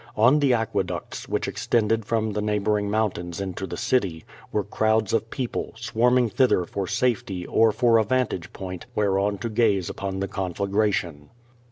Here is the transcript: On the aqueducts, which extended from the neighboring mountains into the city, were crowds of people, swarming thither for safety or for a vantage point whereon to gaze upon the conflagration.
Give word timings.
On 0.17 0.39
the 0.39 0.51
aqueducts, 0.51 1.29
which 1.29 1.47
extended 1.47 2.05
from 2.05 2.31
the 2.33 2.41
neighboring 2.41 2.89
mountains 2.89 3.39
into 3.39 3.67
the 3.67 3.77
city, 3.77 4.25
were 4.51 4.63
crowds 4.63 5.13
of 5.13 5.29
people, 5.29 5.73
swarming 5.75 6.27
thither 6.27 6.65
for 6.65 6.87
safety 6.87 7.45
or 7.45 7.71
for 7.71 7.99
a 7.99 8.03
vantage 8.03 8.51
point 8.51 8.87
whereon 8.95 9.37
to 9.37 9.47
gaze 9.49 9.91
upon 9.91 10.19
the 10.19 10.27
conflagration. 10.27 11.29